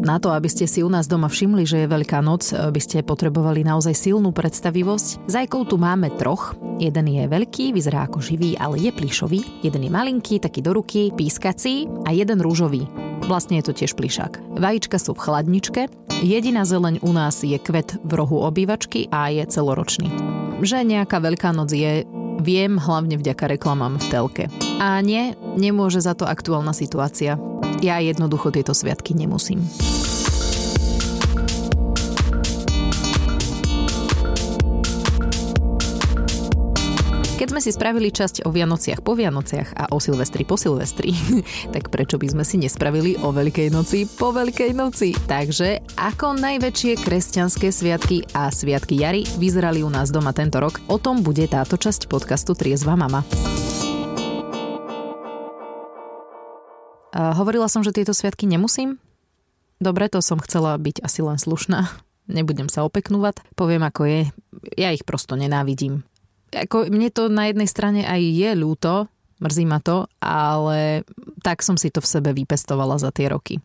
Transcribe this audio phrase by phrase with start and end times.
[0.00, 3.04] Na to, aby ste si u nás doma všimli, že je Veľká noc, by ste
[3.04, 5.28] potrebovali naozaj silnú predstavivosť.
[5.28, 6.56] Zajkov tu máme troch.
[6.80, 9.60] Jeden je veľký, vyzerá ako živý, ale je plišový.
[9.60, 12.88] Jeden je malinký, taký do ruky, pískací a jeden rúžový.
[13.28, 14.56] Vlastne je to tiež plišák.
[14.56, 15.92] Vajíčka sú v chladničke.
[16.24, 20.08] Jediná zeleň u nás je kvet v rohu obývačky a je celoročný.
[20.64, 22.08] Že nejaká Veľká noc je,
[22.40, 24.44] viem hlavne vďaka reklamám v telke.
[24.80, 27.36] A nie, nemôže za to aktuálna situácia.
[27.80, 29.64] Ja jednoducho tieto sviatky nemusím.
[37.40, 41.16] Keď sme si spravili časť o Vianociach po Vianociach a o Silvestri po Silvestri,
[41.74, 45.16] tak prečo by sme si nespravili o Veľkej noci po Veľkej noci?
[45.16, 51.00] Takže ako najväčšie kresťanské sviatky a sviatky jary vyzerali u nás doma tento rok, o
[51.00, 53.24] tom bude táto časť podcastu Triezva mama.
[57.36, 58.96] Hovorila som, že tieto sviatky nemusím?
[59.80, 61.88] Dobre, to som chcela byť asi len slušná.
[62.36, 63.42] Nebudem sa opeknúvať.
[63.56, 64.20] Poviem, ako je.
[64.76, 66.06] Ja ich prosto nenávidím.
[66.50, 69.06] Ako, mne to na jednej strane aj je ľúto,
[69.40, 71.06] mrzí ma to, ale
[71.40, 73.58] tak som si to v sebe vypestovala za tie roky.
[73.58, 73.62] E,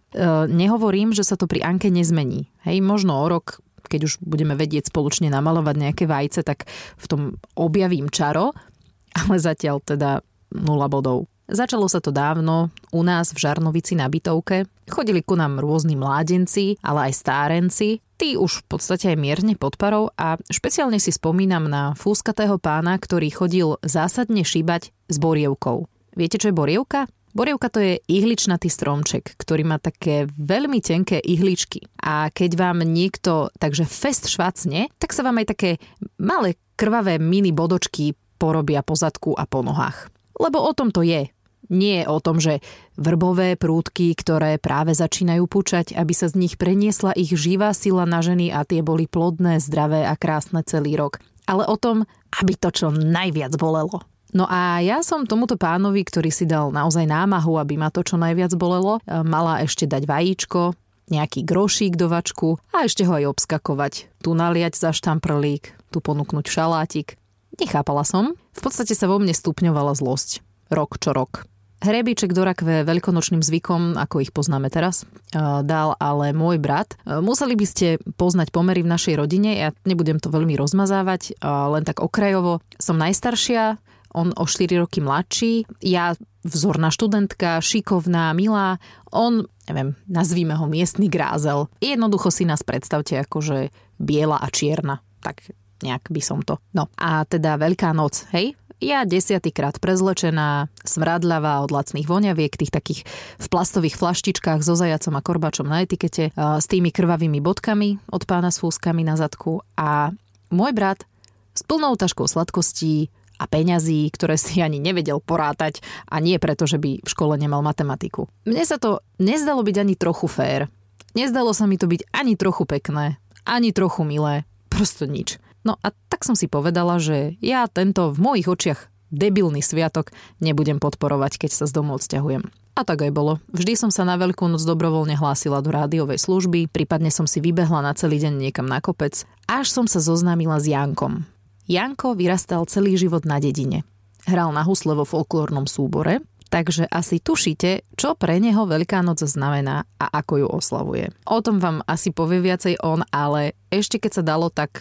[0.48, 2.48] nehovorím, že sa to pri Anke nezmení.
[2.64, 7.22] Hej, možno o rok, keď už budeme vedieť spoločne namalovať nejaké vajce, tak v tom
[7.54, 8.56] objavím čaro,
[9.20, 10.24] ale zatiaľ teda
[10.56, 11.28] nula bodov.
[11.46, 14.72] Začalo sa to dávno, u nás v Žarnovici na bytovke.
[14.88, 18.00] Chodili ku nám rôzni mládenci, ale aj stárenci.
[18.16, 22.96] Tí už v podstate aj mierne pod parou a špeciálne si spomínam na fúskatého pána,
[22.96, 25.92] ktorý chodil zásadne šíbať s borievkou.
[26.16, 27.12] Viete, čo je borievka?
[27.36, 31.84] Borievka to je ihličnatý stromček, ktorý má také veľmi tenké ihličky.
[32.00, 35.84] A keď vám niekto takže fest švacne, tak sa vám aj také
[36.16, 40.08] malé krvavé mini bodočky porobia po zadku a po nohách.
[40.40, 41.35] Lebo o tom to je.
[41.70, 42.62] Nie je o tom, že
[42.96, 48.22] vrbové prúdky, ktoré práve začínajú pučať, aby sa z nich preniesla ich živá sila na
[48.22, 51.22] ženy a tie boli plodné, zdravé a krásne celý rok.
[51.46, 52.10] Ale o tom,
[52.42, 54.02] aby to čo najviac bolelo.
[54.36, 58.20] No a ja som tomuto pánovi, ktorý si dal naozaj námahu, aby ma to čo
[58.20, 60.76] najviac bolelo, e, mala ešte dať vajíčko,
[61.08, 64.10] nejaký grošík do vačku a ešte ho aj obskakovať.
[64.20, 67.16] Tu naliať za štamprlík, tu ponúknuť šalátik.
[67.56, 68.36] Nechápala som.
[68.58, 71.46] V podstate sa vo mne stupňovala zlosť rok čo rok.
[71.84, 75.04] Hrebiček do rakve veľkonočným zvykom, ako ich poznáme teraz,
[75.36, 76.96] dal ale môj brat.
[77.06, 82.00] Museli by ste poznať pomery v našej rodine, ja nebudem to veľmi rozmazávať, len tak
[82.02, 82.64] okrajovo.
[82.80, 83.78] Som najstaršia,
[84.16, 86.16] on o 4 roky mladší, ja
[86.48, 88.80] vzorná študentka, šikovná, milá,
[89.12, 91.68] on, neviem, nazvíme ho miestny grázel.
[91.84, 93.58] Jednoducho si nás predstavte ako, že
[94.00, 95.04] biela a čierna.
[95.20, 95.52] Tak
[95.84, 96.56] nejak by som to.
[96.72, 98.56] No a teda Veľká noc, hej?
[98.84, 103.02] Ja desiatýkrát prezlečená, smradľavá od lacných voňaviek, tých takých
[103.40, 108.52] v plastových flaštičkách so zajacom a korbačom na etikete, s tými krvavými bodkami od pána
[108.52, 110.12] s fúskami na zadku a
[110.52, 111.08] môj brat
[111.56, 113.08] s plnou taškou sladkostí
[113.40, 115.80] a peňazí, ktoré si ani nevedel porátať
[116.12, 118.28] a nie preto, že by v škole nemal matematiku.
[118.44, 120.68] Mne sa to nezdalo byť ani trochu fér.
[121.16, 125.40] Nezdalo sa mi to byť ani trochu pekné, ani trochu milé, prosto nič.
[125.66, 130.80] No a tak som si povedala, že ja tento v mojich očiach debilný sviatok nebudem
[130.80, 132.48] podporovať, keď sa z domu odsťahujem.
[132.80, 133.44] A tak aj bolo.
[133.52, 137.84] Vždy som sa na Veľkú noc dobrovoľne hlásila do rádiovej služby, prípadne som si vybehla
[137.84, 141.28] na celý deň niekam na kopec, až som sa zoznámila s Jankom.
[141.68, 143.84] Janko vyrastal celý život na dedine.
[144.24, 149.84] Hral na husle vo folklórnom súbore, takže asi tušíte, čo pre neho Veľká noc znamená
[150.00, 151.06] a ako ju oslavuje.
[151.28, 154.80] O tom vám asi povie viacej on, ale ešte keď sa dalo, tak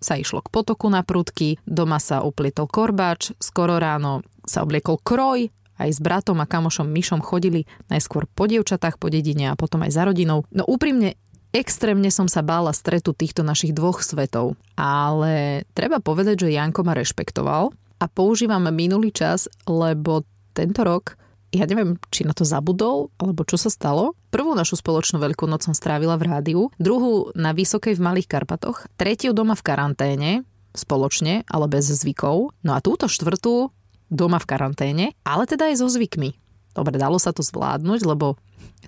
[0.00, 5.50] sa išlo k potoku na prúdky, doma sa uplietol korbáč, skoro ráno sa obliekol kroj,
[5.76, 9.92] aj s bratom a kamošom Myšom chodili najskôr po dievčatách po dedine a potom aj
[9.92, 10.48] za rodinou.
[10.48, 11.20] No úprimne,
[11.52, 14.56] extrémne som sa bála stretu týchto našich dvoch svetov.
[14.76, 20.24] Ale treba povedať, že Janko ma rešpektoval a používam minulý čas, lebo
[20.56, 21.20] tento rok
[21.56, 24.12] ja neviem, či na to zabudol, alebo čo sa stalo.
[24.30, 28.84] Prvú našu spoločnú veľkú noc som strávila v rádiu, druhú na Vysokej v Malých Karpatoch,
[29.00, 30.30] tretiu doma v karanténe,
[30.76, 32.52] spoločne, ale bez zvykov.
[32.60, 33.72] No a túto štvrtú
[34.12, 36.36] doma v karanténe, ale teda aj so zvykmi.
[36.76, 38.36] Dobre, dalo sa to zvládnuť, lebo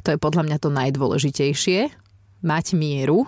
[0.05, 1.89] to je podľa mňa to najdôležitejšie,
[2.45, 3.25] mať mieru.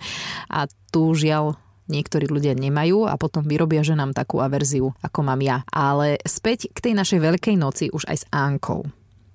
[0.56, 5.62] A tu žiaľ niektorí ľudia nemajú a potom vyrobia ženám takú averziu, ako mám ja.
[5.70, 8.86] Ale späť k tej našej veľkej noci už aj s Ánkou.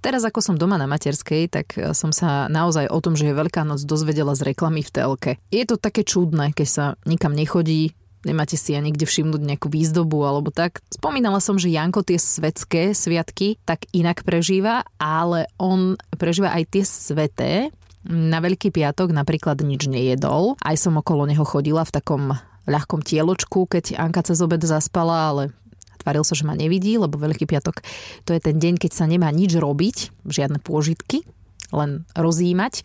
[0.01, 3.61] Teraz ako som doma na materskej, tak som sa naozaj o tom, že je Veľká
[3.61, 5.31] noc dozvedela z reklamy v telke.
[5.53, 7.93] Je to také čudné, keď sa nikam nechodí,
[8.25, 10.81] nemáte si ani kde všimnúť nejakú výzdobu alebo tak.
[10.89, 16.83] Spomínala som, že Janko tie svetské sviatky tak inak prežíva, ale on prežíva aj tie
[16.85, 17.51] sveté
[18.01, 20.57] Na Veľký piatok napríklad nič nejedol.
[20.61, 22.23] Aj som okolo neho chodila v takom
[22.65, 25.43] ľahkom tieločku, keď Anka cez obed zaspala, ale
[26.01, 27.85] tvaril sa, že ma nevidí, lebo Veľký piatok
[28.25, 31.25] to je ten deň, keď sa nemá nič robiť, žiadne pôžitky,
[31.69, 32.81] len rozímať.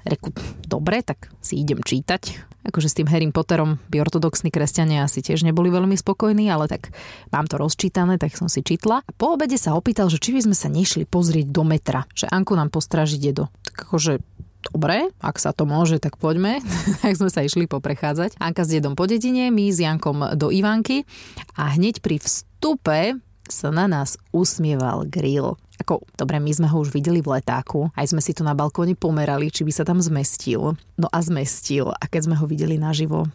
[0.00, 0.32] Reku,
[0.64, 2.48] dobre, tak si idem čítať.
[2.60, 6.92] Akože s tým Harry Potterom by ortodoxní kresťania asi tiež neboli veľmi spokojní, ale tak
[7.32, 9.00] mám to rozčítané, tak som si čítla.
[9.00, 12.28] A po obede sa opýtal, že či by sme sa nešli pozrieť do metra, že
[12.28, 13.48] Anku nám postraží dedo.
[13.64, 14.20] Tak akože
[14.68, 16.60] dobre, ak sa to môže, tak poďme.
[17.02, 18.36] tak sme sa išli poprechádzať.
[18.36, 21.08] Anka s dedom po dedine, my s Jankom do Ivanky
[21.56, 23.16] a hneď pri vstupe
[23.50, 25.58] sa na nás usmieval grill.
[25.80, 28.92] Ako, dobre, my sme ho už videli v letáku, aj sme si to na balkóne
[28.92, 30.76] pomerali, či by sa tam zmestil.
[31.00, 31.88] No a zmestil.
[31.88, 33.26] A keď sme ho videli naživo,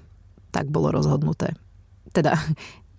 [0.54, 1.58] tak bolo rozhodnuté.
[2.14, 2.38] Teda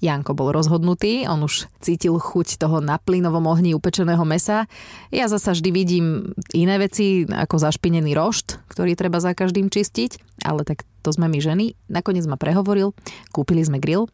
[0.05, 4.69] Janko bol rozhodnutý, on už cítil chuť toho na plynovom ohni upečeného mesa.
[5.09, 6.07] Ja zasa vždy vidím
[6.53, 11.39] iné veci, ako zašpinený rošt, ktorý treba za každým čistiť, ale tak to sme my
[11.41, 11.73] ženy.
[11.89, 12.93] Nakoniec ma prehovoril,
[13.33, 14.13] kúpili sme grill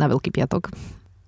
[0.00, 0.72] na Veľký piatok.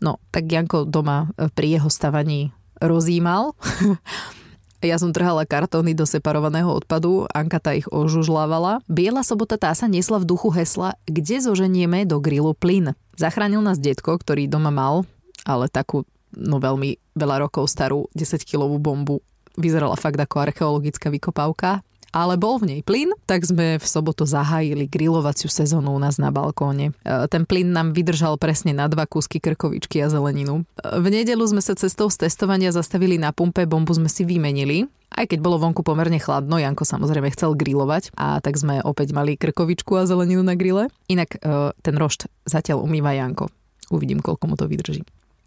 [0.00, 3.52] No, tak Janko doma pri jeho stavaní rozímal
[4.80, 8.80] Ja som trhala kartóny do separovaného odpadu, Ankata ich ožužlávala.
[8.88, 12.96] Biela sobota tá sa nesla v duchu hesla Kde zoženieme do grilu plyn?
[13.12, 15.04] Zachránil nás detko, ktorý doma mal,
[15.44, 19.20] ale takú no veľmi veľa rokov starú 10-kilovú bombu.
[19.60, 24.90] Vyzerala fakt ako archeologická vykopávka ale bol v nej plyn, tak sme v sobotu zahájili
[24.90, 26.90] grilovaciu sezónu u nás na balkóne.
[27.06, 30.66] E, ten plyn nám vydržal presne na dva kúsky krkovičky a zeleninu.
[30.78, 34.90] E, v nedelu sme sa cestou z testovania zastavili na pumpe, bombu sme si vymenili.
[35.10, 39.34] Aj keď bolo vonku pomerne chladno, Janko samozrejme chcel grilovať a tak sme opäť mali
[39.34, 40.86] krkovičku a zeleninu na grille.
[41.10, 43.50] Inak e, ten rošt zatiaľ umýva Janko.
[43.90, 45.02] Uvidím, koľko mu to vydrží.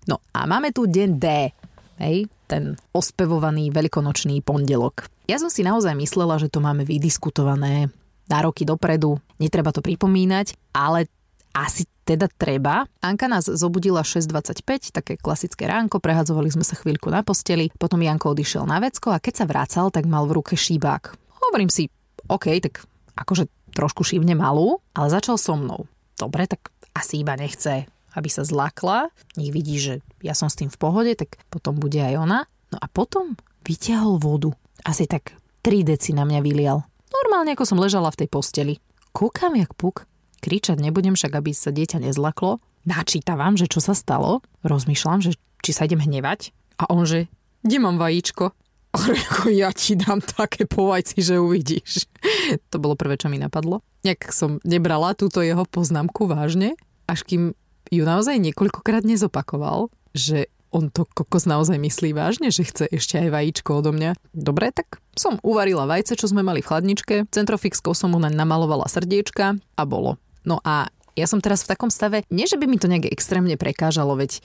[0.08, 1.28] No a máme tu deň D.
[2.04, 5.13] Hej, ten ospevovaný veľkonočný pondelok.
[5.24, 7.88] Ja som si naozaj myslela, že to máme vydiskutované
[8.28, 11.08] na roky dopredu, netreba to pripomínať, ale
[11.56, 12.84] asi teda treba.
[13.00, 18.36] Anka nás zobudila 6.25, také klasické ránko, prehadzovali sme sa chvíľku na posteli, potom Janko
[18.36, 21.16] odišiel na vecko a keď sa vracal, tak mal v ruke šíbák.
[21.48, 21.88] Hovorím si,
[22.28, 22.84] OK, tak
[23.16, 25.88] akože trošku šívne malú, ale začal so mnou.
[26.20, 30.70] Dobre, tak asi iba nechce aby sa zlakla, nech vidí, že ja som s tým
[30.70, 32.40] v pohode, tak potom bude aj ona.
[32.70, 33.34] No a potom
[33.66, 34.54] vyťahol vodu.
[34.84, 36.84] Asi tak 3 deci na mňa vylial.
[37.08, 38.74] Normálne ako som ležala v tej posteli.
[39.16, 40.04] Kúkam jak puk.
[40.44, 42.60] Kričať nebudem však, aby sa dieťa nezlaklo.
[42.84, 44.44] Načítavam, že čo sa stalo.
[44.68, 46.52] Rozmýšľam, že či sa idem hnevať.
[46.84, 47.32] A on, že
[47.64, 48.52] kde mám vajíčko?
[49.00, 52.06] Oreko, ja ti dám také povajci, že uvidíš.
[52.72, 53.80] to bolo prvé, čo mi napadlo.
[54.04, 56.76] Nejak som nebrala túto jeho poznámku vážne,
[57.08, 57.56] až kým
[57.88, 63.30] ju naozaj niekoľkokrát nezopakoval, že on to kokos naozaj myslí vážne, že chce ešte aj
[63.30, 64.18] vajíčko odo mňa.
[64.34, 68.90] Dobre, tak som uvarila vajce, čo sme mali v chladničke, centrofixkou som mu naň namalovala
[68.90, 70.18] srdiečka a bolo.
[70.44, 73.54] No a ja som teraz v takom stave, nie že by mi to nejak extrémne
[73.54, 74.42] prekážalo, veď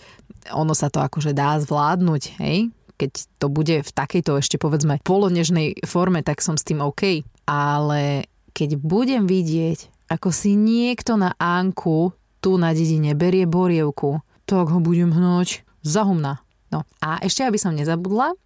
[0.52, 2.68] ono sa to akože dá zvládnuť, hej?
[3.00, 7.24] Keď to bude v takejto ešte povedzme polonežnej forme, tak som s tým OK.
[7.48, 14.72] Ale keď budem vidieť, ako si niekto na Anku tu na dedine berie borievku, tak
[14.72, 16.42] ho budem hnúť za humna.
[16.68, 18.36] No a ešte, aby som nezabudla,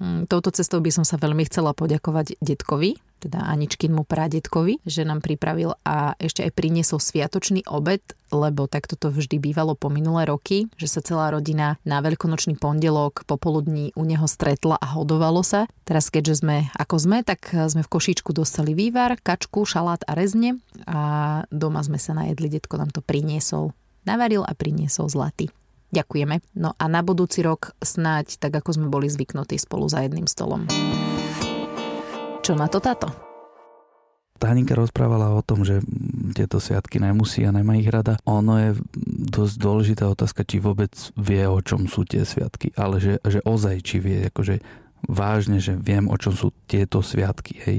[0.00, 5.20] mm, touto cestou by som sa veľmi chcela poďakovať detkovi, teda Aničkinmu pradetkovi, že nám
[5.20, 8.00] pripravil a ešte aj priniesol sviatočný obed,
[8.32, 13.28] lebo takto to vždy bývalo po minulé roky, že sa celá rodina na veľkonočný pondelok
[13.28, 15.68] popoludní u neho stretla a hodovalo sa.
[15.84, 20.56] Teraz keďže sme ako sme, tak sme v košíčku dostali vývar, kačku, šalát a rezne
[20.88, 23.76] a doma sme sa najedli, detko nám to priniesol.
[24.08, 25.52] Navaril a priniesol zlatý.
[25.90, 26.38] Ďakujeme.
[26.54, 30.70] No a na budúci rok snáď tak, ako sme boli zvyknutí spolu za jedným stolom.
[32.40, 33.10] Čo na to táto?
[34.40, 35.84] Táninka rozprávala o tom, že
[36.32, 38.16] tieto sviatky nemusí a nemá ich rada.
[38.24, 38.70] Ono je
[39.28, 43.84] dosť dôležitá otázka, či vôbec vie, o čom sú tie sviatky, ale že, že ozaj,
[43.84, 44.64] či vie, akože
[45.04, 47.60] vážne, že viem, o čom sú tieto sviatky.
[47.60, 47.78] Hej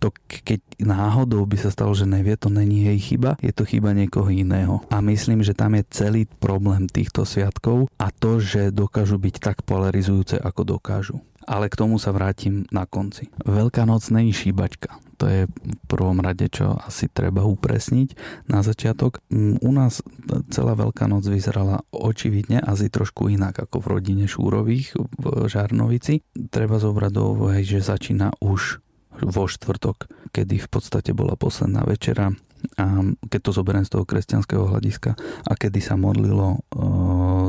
[0.00, 3.92] to keď náhodou by sa stalo, že nevie, to není jej chyba, je to chyba
[3.92, 4.80] niekoho iného.
[4.88, 9.62] A myslím, že tam je celý problém týchto sviatkov a to, že dokážu byť tak
[9.68, 11.20] polarizujúce, ako dokážu.
[11.44, 13.28] Ale k tomu sa vrátim na konci.
[13.42, 15.02] Veľká noc není šíbačka.
[15.20, 18.16] To je v prvom rade, čo asi treba upresniť
[18.48, 19.20] na začiatok.
[19.28, 20.00] Mm, u nás
[20.48, 26.24] celá Veľká noc vyzerala očividne asi trošku inak ako v rodine Šúrových v Žarnovici.
[26.48, 28.80] Treba zobrať do úvahy, že začína už
[29.18, 32.30] vo štvrtok, kedy v podstate bola posledná večera.
[32.76, 32.84] A
[33.32, 35.16] keď to zoberiem z toho kresťanského hľadiska
[35.48, 36.60] a kedy sa modlilo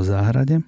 [0.03, 0.65] záhrade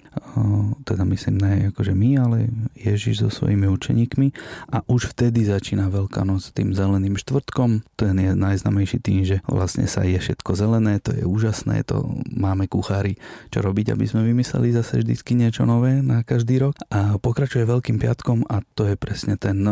[0.84, 2.38] teda myslím ne akože my, ale
[2.74, 4.28] Ježiš so svojimi učeníkmi
[4.74, 7.86] a už vtedy začína Veľká noc tým zeleným štvrtkom.
[7.94, 12.02] Ten je najznamejší tým, že vlastne sa je všetko zelené, to je úžasné, to
[12.34, 13.16] máme kuchári
[13.54, 16.74] čo robiť, aby sme vymysleli zase vždycky niečo nové na každý rok.
[16.90, 19.62] A pokračuje Veľkým piatkom a to je presne ten,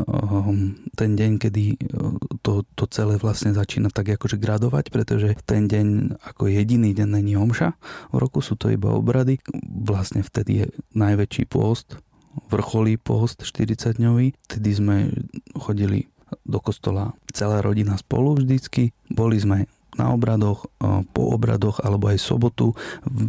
[0.95, 1.64] ten deň, kedy
[2.40, 7.35] to, to celé vlastne začína tak akože gradovať, pretože ten deň ako jediný deň není
[7.35, 7.75] omša
[8.14, 9.42] v roku, sú to iba obrady.
[9.61, 10.66] Vlastne vtedy je
[10.97, 12.00] najväčší pôst,
[12.49, 14.32] vrcholý pôst 40-dňový.
[14.49, 14.97] Vtedy sme
[15.56, 16.09] chodili
[16.49, 18.97] do kostola celá rodina spolu vždycky.
[19.12, 20.69] Boli sme na obradoch,
[21.13, 22.73] po obradoch alebo aj sobotu.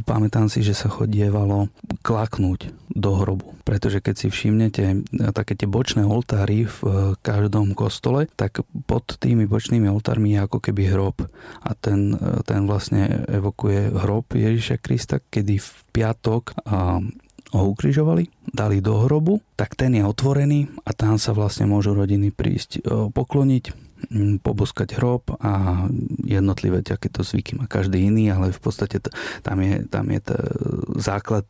[0.08, 1.68] Pamätám si, že sa chodievalo
[2.04, 3.58] klaknúť do hrobu.
[3.66, 4.96] Pretože keď si všimnete e,
[5.34, 10.60] také tie bočné oltáry v e, každom kostole, tak pod tými bočnými oltármi je ako
[10.62, 11.26] keby hrob.
[11.66, 16.54] A ten, e, ten vlastne evokuje hrob Ježiša Krista, kedy v piatok
[17.54, 22.34] ho ukrižovali, dali do hrobu, tak ten je otvorený a tam sa vlastne môžu rodiny
[22.34, 22.82] prísť
[23.14, 23.83] pokloniť,
[24.42, 25.86] poboskať hrob a
[26.24, 29.14] jednotlivé takéto zvyky má každý iný, ale v podstate t-
[29.46, 30.36] tam je, tam je t-
[31.00, 31.48] základ,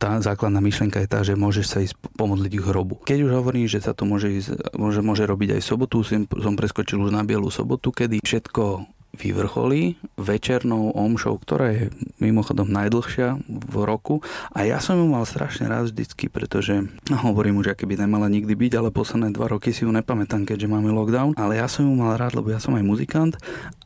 [0.00, 2.98] tá základná myšlienka je tá, že môžeš sa ísť pomodliť k hrobu.
[3.06, 6.58] Keď už hovorím, že sa to môže, ísť, môže, môže robiť aj sobotu, som, som
[6.58, 11.84] preskočil už na bielu sobotu, kedy všetko vyvrcholí večernou omšou, ktorá je
[12.20, 14.20] mimochodom najdlhšia v roku.
[14.52, 18.28] A ja som ju mal strašne rád vždycky, pretože no, hovorím už, aké by nemala
[18.28, 21.88] nikdy byť, ale posledné dva roky si ju nepamätám, keďže máme lockdown, ale ja som
[21.88, 23.34] ju mal rád, lebo ja som aj muzikant.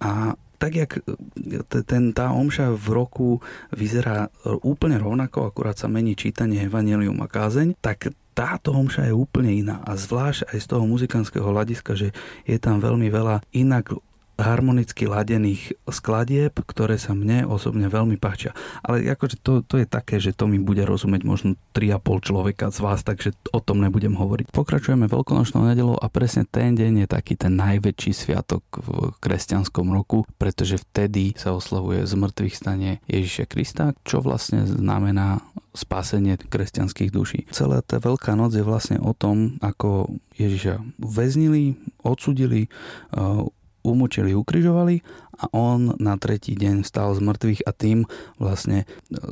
[0.03, 1.01] A tak jak
[1.89, 3.29] ten, tá omša v roku
[3.73, 4.29] vyzerá
[4.61, 9.81] úplne rovnako, akurát sa mení čítanie Evangelium a kázeň, tak táto omša je úplne iná.
[9.89, 12.13] A zvlášť aj z toho muzikantského hľadiska, že
[12.45, 13.97] je tam veľmi veľa inak
[14.41, 18.57] harmonicky ladených skladieb, ktoré sa mne osobne veľmi páčia.
[18.81, 22.79] Ale akože to, to je také, že to mi bude rozumieť možno 3,5 človeka z
[22.81, 24.51] vás, takže o tom nebudem hovoriť.
[24.51, 30.25] Pokračujeme veľkonočnou nedelou a presne ten deň je taký ten najväčší sviatok v kresťanskom roku,
[30.41, 37.41] pretože vtedy sa oslavuje zmrtvých stane Ježiša Krista, čo vlastne znamená spásenie kresťanských duší.
[37.55, 42.67] Celá tá Veľká noc je vlastne o tom, ako Ježiša väznili, odsudili,
[43.83, 45.03] umúčili, ukrižovali
[45.41, 48.05] a on na tretí deň stal z mŕtvych a tým
[48.37, 48.85] vlastne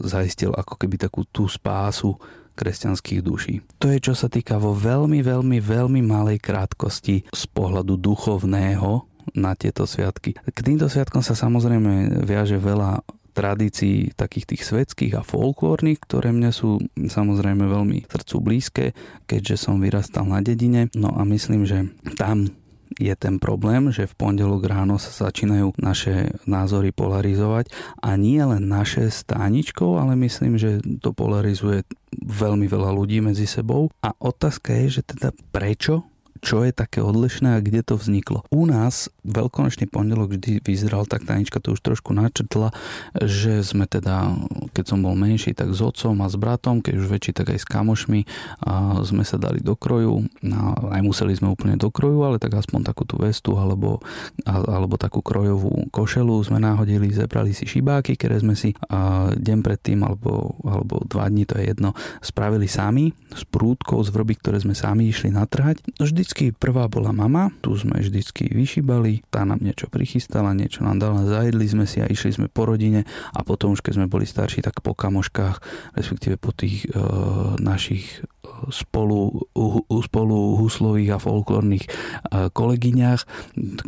[0.05, 2.17] zaistil ako keby takú tú spásu
[2.59, 3.62] kresťanských duší.
[3.78, 9.07] To je čo sa týka vo veľmi, veľmi, veľmi malej krátkosti z pohľadu duchovného
[9.38, 10.35] na tieto sviatky.
[10.35, 13.05] K týmto sviatkom sa samozrejme viaže veľa
[13.38, 18.85] tradícií takých tých svetských a folklórnych, ktoré mne sú samozrejme veľmi srdcu blízke,
[19.31, 20.90] keďže som vyrastal na dedine.
[20.99, 21.87] No a myslím, že
[22.19, 22.50] tam
[22.99, 27.71] je ten problém, že v pondelok ráno sa začínajú naše názory polarizovať
[28.02, 31.87] a nie len naše stáničkou, ale myslím, že to polarizuje
[32.19, 33.88] veľmi veľa ľudí medzi sebou.
[34.02, 36.05] A otázka je, že teda prečo
[36.40, 38.47] čo je také odlišné a kde to vzniklo.
[38.49, 42.73] U nás veľkonočný pondelok vždy vyzeral, tak Tanička to už trošku načrtla,
[43.18, 44.33] že sme teda,
[44.73, 47.59] keď som bol menší, tak s otcom a s bratom, keď už väčší, tak aj
[47.61, 48.21] s kamošmi
[48.64, 50.25] a sme sa dali do kroju.
[50.49, 50.61] A
[50.99, 54.00] aj museli sme úplne do kroju, ale tak aspoň takú tú vestu alebo,
[54.47, 60.00] alebo takú krojovú košelu sme náhodili, zebrali si šibáky, ktoré sme si a deň predtým
[60.04, 61.92] alebo, alebo dva dní, to je jedno,
[62.23, 65.80] spravili sami s prúdkou z vrby, ktoré sme sami išli natrhať.
[66.00, 71.01] Vždy Vždycky prvá bola mama, tu sme vždycky vyšibali, tá nám niečo prichystala, niečo nám
[71.01, 74.29] dala, zajedli sme si a išli sme po rodine a potom už keď sme boli
[74.29, 75.57] starší, tak po kamoškách,
[75.97, 77.01] respektíve po tých e,
[77.57, 78.29] našich
[78.69, 79.49] spolu,
[80.05, 81.85] spolu huslových a folklórnych
[82.53, 83.21] kolegyňach,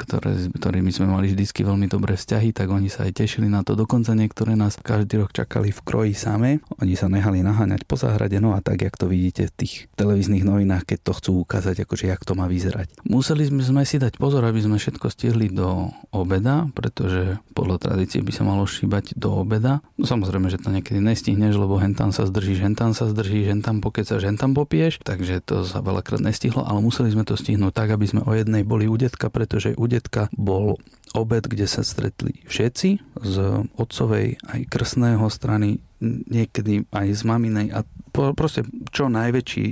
[0.06, 3.74] ktoré, ktorými sme mali vždycky veľmi dobré vzťahy, tak oni sa aj tešili na to.
[3.74, 6.62] Dokonca niektoré nás každý rok čakali v kroji same.
[6.80, 10.46] Oni sa nehali naháňať po záhrade, no a tak, jak to vidíte v tých televíznych
[10.46, 13.02] novinách, keď to chcú ukázať, akože jak to má vyzerať.
[13.06, 18.32] Museli sme si dať pozor, aby sme všetko stihli do obeda, pretože podľa tradície by
[18.34, 19.84] sa malo šíbať do obeda.
[19.98, 24.22] No samozrejme, že to niekedy nestihneš, lebo hentam sa zdržíš, hentam sa zdržíš, hentam pokecaš,
[24.26, 28.20] hentam popiješ, takže to sa veľakrát nestihlo, ale museli sme to stihnúť tak, aby sme
[28.24, 30.78] o jednej boli u detka, pretože u detka bol
[31.14, 33.34] obed, kde sa stretli všetci z
[33.74, 39.64] otcovej aj krsného strany, niekedy aj z maminej a proste čo najväčší,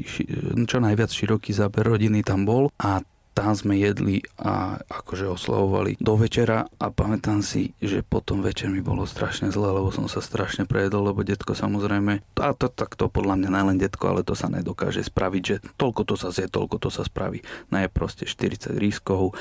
[0.65, 3.03] čo najviac široký záber rodiny tam bol a
[3.39, 8.83] tam sme jedli a akože oslavovali do večera a pamätám si, že potom večer mi
[8.83, 13.07] bolo strašne zle, lebo som sa strašne prejedol, lebo detko samozrejme, a to, tak to
[13.07, 16.83] podľa mňa najlen detko, ale to sa nedokáže spraviť, že toľko to sa zje, toľko
[16.83, 17.47] to sa spraví.
[17.71, 19.39] No je proste 40 rískov,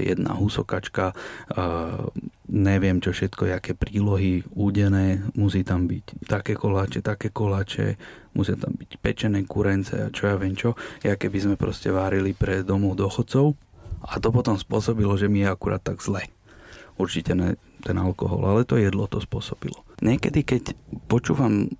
[0.00, 1.12] jedna husokačka,
[2.48, 8.00] neviem čo všetko, aké prílohy údené, musí tam byť také koláče, také koláče,
[8.32, 10.72] musia tam byť pečené kurence a čo ja viem čo,
[11.04, 13.52] ja keby sme proste várili pre domov dochodcov
[14.00, 16.24] a to potom spôsobilo, že mi je akurát tak zle.
[16.96, 19.80] Určite ne ten alkohol, ale to jedlo to spôsobilo.
[20.04, 20.62] Niekedy, keď
[21.10, 21.72] počúvam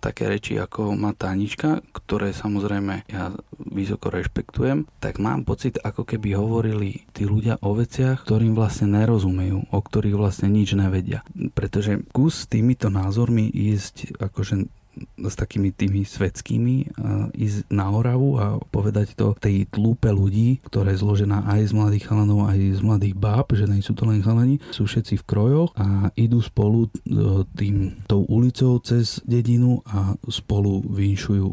[0.00, 6.32] také reči, ako má Tánička, ktoré samozrejme ja vysoko rešpektujem, tak mám pocit, ako keby
[6.32, 11.20] hovorili tí ľudia o veciach, ktorým vlastne nerozumejú, o ktorých vlastne nič nevedia.
[11.52, 14.77] Pretože kus s týmito názormi ísť akože
[15.18, 16.94] s takými tými svetskými
[17.34, 22.04] ísť na Oravu a povedať to tej tlúpe ľudí, ktorá je zložená aj z mladých
[22.10, 25.70] chalanov, aj z mladých báb, že nie sú to len chalani, sú všetci v krojoch
[25.78, 26.88] a idú spolu e,
[27.54, 31.48] tým tou ulicou cez dedinu a spolu vinšujú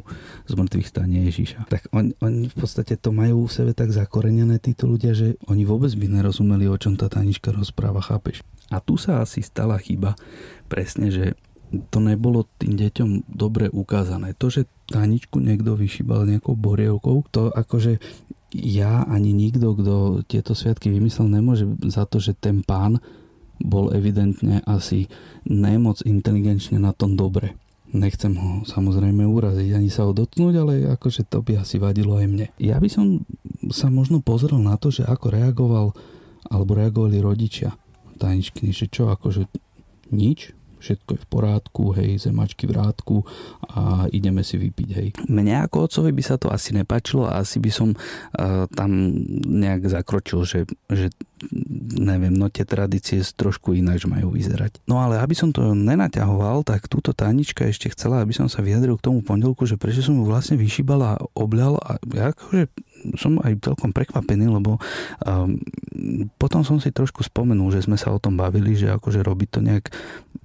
[0.49, 1.69] z mŕtvych stane Ježiša.
[1.69, 5.63] Tak on, oni v podstate to majú v sebe tak zakorenené títo ľudia, že oni
[5.67, 8.41] vôbec by nerozumeli, o čom tá tanička rozpráva, chápeš?
[8.73, 10.17] A tu sa asi stala chyba
[10.65, 11.37] presne, že
[11.89, 14.37] to nebolo tým deťom dobre ukázané.
[14.37, 17.97] To, že Taničku niekto vyšíbal nejakou borievkou, to akože
[18.55, 19.95] ja ani nikto, kto
[20.29, 23.03] tieto sviatky vymyslel, nemôže za to, že ten pán
[23.59, 25.07] bol evidentne asi
[25.47, 27.55] nemoc inteligenčne na tom dobre.
[27.95, 32.27] Nechcem ho samozrejme uraziť, ani sa ho dotknúť, ale akože to by asi vadilo aj
[32.27, 32.47] mne.
[32.59, 33.23] Ja by som
[33.71, 35.87] sa možno pozrel na to, že ako reagoval
[36.51, 37.73] alebo reagovali rodičia
[38.15, 39.47] Taničky, že čo, akože
[40.11, 43.17] nič, všetko je v porádku, hej, zemačky v rádku
[43.69, 45.07] a ideme si vypiť, hej.
[45.27, 48.89] Mne ako otcovi by sa to asi nepačilo a asi by som uh, tam
[49.45, 51.11] nejak zakročil, že, že
[51.99, 54.81] neviem, no tie tradície trošku ináč majú vyzerať.
[54.87, 58.95] No ale aby som to nenaťahoval, tak túto Tanička ešte chcela, aby som sa vyjadril
[58.97, 62.71] k tomu pondelku, že prečo som ju vlastne vyšíbal a obľal a akože
[63.13, 64.81] som aj celkom prekvapený, lebo
[65.23, 65.59] um,
[66.41, 69.59] potom som si trošku spomenul, že sme sa o tom bavili, že akože robiť to
[69.61, 69.85] nejak,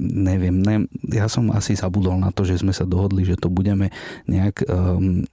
[0.00, 0.76] neviem, ne,
[1.10, 3.90] ja som asi zabudol na to, že sme sa dohodli, že to budeme
[4.28, 5.24] nejak um,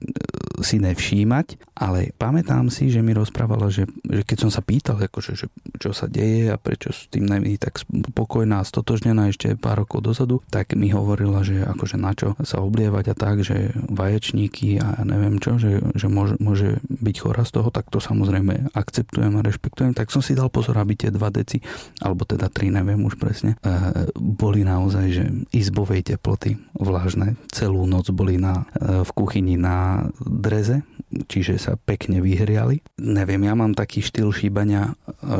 [0.62, 5.32] si nevšímať, ale pamätám si, že mi rozprávala, že, že keď som sa pýtal, akože,
[5.38, 5.46] že
[5.78, 10.02] čo sa deje a prečo s tým není tak spokojná a stotožnená ešte pár rokov
[10.02, 15.02] dozadu, tak mi hovorila, že akože na čo sa oblievať a tak, že vaječníky a
[15.06, 19.44] neviem čo, že, že môže, môže byť chorá z toho, tak to samozrejme akceptujem a
[19.44, 19.92] rešpektujem.
[19.92, 21.58] Tak som si dal pozor, aby tie dva deci,
[22.00, 27.34] alebo teda tri, neviem už presne, e, boli naozaj, že izbovej teploty vlážne.
[27.50, 32.84] Celú noc boli na, e, v kuchyni na dreze, čiže sa pekne vyhriali.
[33.00, 34.92] Neviem, ja mám taký štýl šíbania,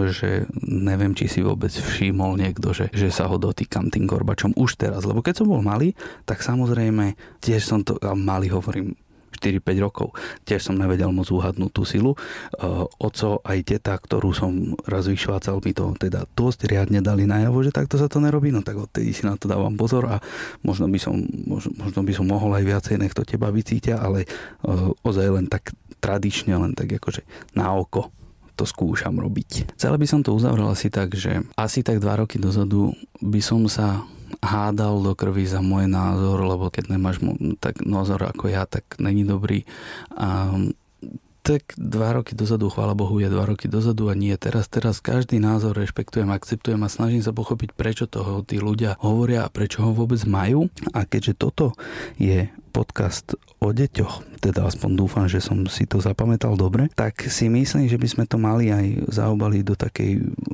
[0.08, 4.80] že neviem, či si vôbec všimol niekto, že, že sa ho dotýkam tým gorbačom už
[4.80, 5.04] teraz.
[5.04, 5.92] Lebo keď som bol malý,
[6.24, 7.14] tak samozrejme
[7.44, 8.96] tiež som to, malý hovorím,
[9.30, 10.08] 4-5 rokov.
[10.44, 12.12] Tiež som nevedel moc uhadnúť tú silu.
[12.56, 17.60] Uh, oco aj teta, ktorú som raz vyšvácal, mi to teda dosť riadne dali najavo,
[17.62, 20.16] že takto sa to nerobí, no tak odtedy si na to dávam pozor a
[20.64, 24.24] možno by som, možno, by som mohol aj viacej, nech to teba vycítia, ale
[24.64, 27.26] uh, ozaj len tak tradične, len tak akože
[27.58, 28.10] na oko
[28.58, 29.78] to skúšam robiť.
[29.78, 32.90] Celé by som to uzavrel asi tak, že asi tak dva roky dozadu
[33.22, 34.02] by som sa
[34.44, 37.18] hádal do krvi za môj názor, lebo keď nemáš
[37.58, 39.64] tak názor ako ja, tak není dobrý.
[40.14, 40.54] A
[41.48, 44.68] tak dva roky dozadu, chvála Bohu, je dva roky dozadu a nie teraz.
[44.68, 49.52] Teraz každý názor rešpektujem, akceptujem a snažím sa pochopiť, prečo toho tí ľudia hovoria a
[49.52, 50.68] prečo ho vôbec majú.
[50.92, 51.72] A keďže toto
[52.20, 57.50] je podcast o deťoch, teda aspoň dúfam, že som si to zapamätal dobre, tak si
[57.50, 60.12] myslím, že by sme to mali aj zaobaliť do, takej,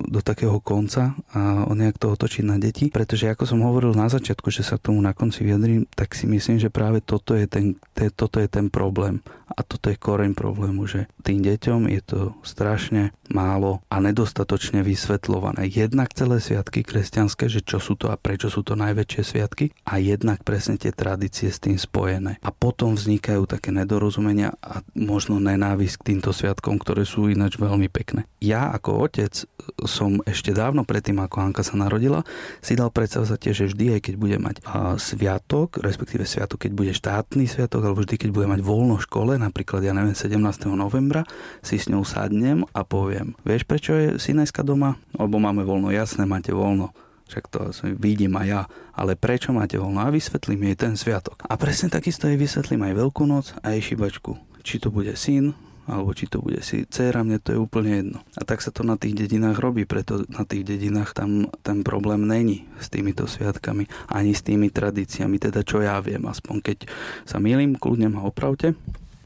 [0.09, 4.49] do takého konca a nejak to otočiť na deti, pretože ako som hovoril na začiatku,
[4.49, 8.09] že sa tomu na konci vyjadrím, tak si myslím, že práve toto je ten, te,
[8.09, 9.21] toto je ten problém
[9.53, 15.69] a toto je koreň problému, že tým deťom je to strašne málo a nedostatočne vysvetľované.
[15.69, 20.01] Jednak celé sviatky kresťanské, že čo sú to a prečo sú to najväčšie sviatky a
[20.01, 22.14] jednak presne tie tradície s tým spojené.
[22.43, 27.89] A potom vznikajú také nedorozumenia a možno nenávisť k týmto sviatkom, ktoré sú ináč veľmi
[27.89, 28.29] pekné.
[28.39, 29.47] Ja ako otec
[29.89, 32.27] som ešte dávno predtým, ako Anka sa narodila,
[32.61, 34.57] si dal predstavzať, že vždy, aj keď bude mať
[35.01, 39.81] sviatok, respektíve sviatok, keď bude štátny sviatok, alebo vždy, keď bude mať voľno škole, napríklad,
[39.81, 40.37] ja neviem, 17.
[40.77, 41.25] novembra,
[41.65, 45.01] si s ňou sadnem a poviem, vieš, prečo je Sinajska doma?
[45.17, 46.93] Lebo máme voľno, jasné, máte voľno
[47.35, 48.63] však to vidím aj ja,
[48.95, 50.07] ale prečo máte voľno?
[50.07, 51.43] A vysvetlím jej ten sviatok.
[51.51, 54.39] A presne takisto jej vysvetlím aj Veľkú noc a jej šibačku.
[54.63, 55.59] Či to bude syn,
[55.91, 58.19] alebo či to bude si dcera, mne to je úplne jedno.
[58.39, 62.23] A tak sa to na tých dedinách robí, preto na tých dedinách tam ten problém
[62.23, 66.79] není s týmito sviatkami, ani s tými tradíciami, teda čo ja viem, aspoň keď
[67.27, 68.79] sa milím, kľudne ma opravte.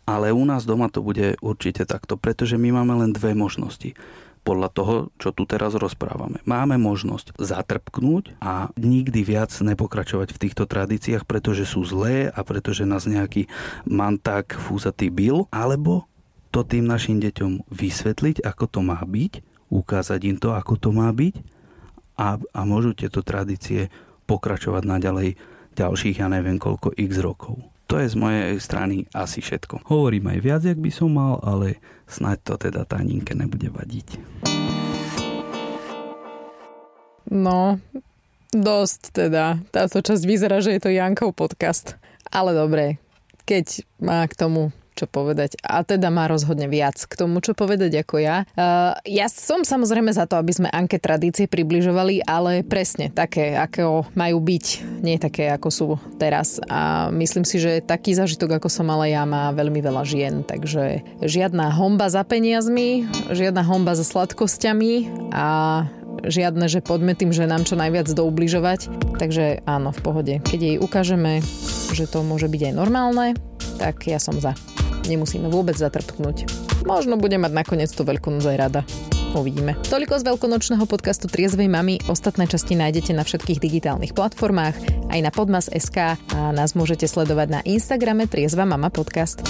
[0.08, 3.92] Ale u nás doma to bude určite takto, pretože my máme len dve možnosti
[4.48, 6.40] podľa toho, čo tu teraz rozprávame.
[6.48, 12.88] Máme možnosť zatrpknúť a nikdy viac nepokračovať v týchto tradíciách, pretože sú zlé a pretože
[12.88, 13.44] nás nejaký
[13.84, 16.08] manták fúzatý bil, alebo
[16.48, 21.12] to tým našim deťom vysvetliť, ako to má byť, ukázať im to, ako to má
[21.12, 21.44] byť
[22.16, 23.92] a, a môžu tieto tradície
[24.24, 25.28] pokračovať naďalej
[25.76, 27.60] ďalších, ja neviem koľko x rokov.
[27.88, 29.88] To je z mojej strany asi všetko.
[29.88, 34.20] Hovorím aj viac, jak by som mal, ale snáď to teda Taninke nebude vadiť.
[37.32, 37.80] No,
[38.52, 39.64] dosť teda.
[39.72, 41.96] Táto časť vyzerá, že je to Jankov podcast.
[42.28, 43.00] Ale dobre,
[43.48, 44.68] keď má k tomu
[44.98, 45.54] čo povedať.
[45.62, 48.42] A teda má rozhodne viac k tomu, čo povedať ako ja.
[48.58, 54.10] Uh, ja som samozrejme za to, aby sme Anke tradície približovali, ale presne také, ako
[54.18, 54.66] majú byť,
[55.06, 56.58] nie také, ako sú teraz.
[56.66, 60.42] A myslím si, že taký zažitok, ako som mala ja, má veľmi veľa žien.
[60.42, 65.46] Takže žiadna homba za peniazmi, žiadna homba za sladkosťami a
[66.24, 68.90] žiadne, že poďme tým ženám čo najviac doubližovať.
[69.20, 70.34] Takže áno, v pohode.
[70.42, 71.44] Keď jej ukážeme,
[71.94, 73.38] že to môže byť aj normálne,
[73.78, 74.56] tak ja som za
[75.08, 76.48] nemusíme vôbec zatrpknúť.
[76.84, 78.80] Možno bude mať nakoniec tú veľkú noc aj rada.
[79.36, 79.76] Uvidíme.
[79.88, 82.00] Toľko z veľkonočného podcastu Triezvej mamy.
[82.08, 84.76] Ostatné časti nájdete na všetkých digitálnych platformách,
[85.12, 89.44] aj na podmas.sk a nás môžete sledovať na Instagrame Triezva mama podcast.